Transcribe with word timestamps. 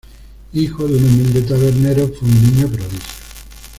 Hijo 0.53 0.87
de 0.87 0.95
un 0.95 1.03
humilde 1.05 1.43
tabernero, 1.43 2.07
fue 2.11 2.27
un 2.27 2.41
niño 2.43 2.67
prodigio. 2.69 3.13